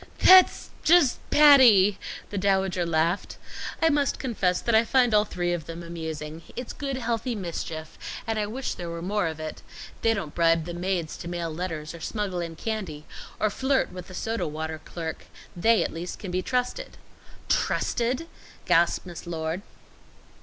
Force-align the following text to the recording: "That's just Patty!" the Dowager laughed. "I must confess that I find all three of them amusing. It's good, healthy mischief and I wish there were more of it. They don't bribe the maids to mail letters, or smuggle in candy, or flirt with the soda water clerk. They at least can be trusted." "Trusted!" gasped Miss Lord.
"That's 0.25 0.71
just 0.81 1.19
Patty!" 1.29 1.99
the 2.31 2.37
Dowager 2.39 2.87
laughed. 2.87 3.37
"I 3.83 3.89
must 3.89 4.17
confess 4.17 4.59
that 4.59 4.73
I 4.73 4.83
find 4.83 5.13
all 5.13 5.25
three 5.25 5.53
of 5.53 5.67
them 5.67 5.83
amusing. 5.83 6.41
It's 6.55 6.73
good, 6.73 6.97
healthy 6.97 7.35
mischief 7.35 7.99
and 8.25 8.39
I 8.39 8.47
wish 8.47 8.73
there 8.73 8.89
were 8.89 9.03
more 9.03 9.27
of 9.27 9.39
it. 9.39 9.61
They 10.01 10.15
don't 10.15 10.33
bribe 10.33 10.65
the 10.65 10.73
maids 10.73 11.15
to 11.17 11.27
mail 11.27 11.53
letters, 11.53 11.93
or 11.93 11.99
smuggle 11.99 12.41
in 12.41 12.55
candy, 12.55 13.05
or 13.39 13.51
flirt 13.51 13.91
with 13.91 14.07
the 14.07 14.15
soda 14.15 14.47
water 14.47 14.81
clerk. 14.83 15.25
They 15.55 15.83
at 15.83 15.93
least 15.93 16.17
can 16.17 16.31
be 16.31 16.41
trusted." 16.41 16.97
"Trusted!" 17.47 18.27
gasped 18.65 19.05
Miss 19.05 19.27
Lord. 19.27 19.61